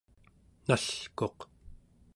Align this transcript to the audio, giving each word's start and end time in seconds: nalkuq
nalkuq 0.67 1.37